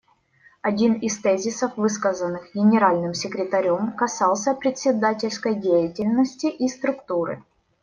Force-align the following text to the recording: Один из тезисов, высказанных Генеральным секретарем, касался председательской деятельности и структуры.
Один 0.63 0.93
из 0.95 1.19
тезисов, 1.19 1.77
высказанных 1.77 2.55
Генеральным 2.55 3.13
секретарем, 3.13 3.91
касался 3.93 4.55
председательской 4.55 5.53
деятельности 5.53 6.47
и 6.47 6.67
структуры. 6.69 7.43